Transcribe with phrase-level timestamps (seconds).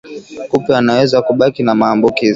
[0.49, 2.29] Kupe anaweza kubaki na maambukizi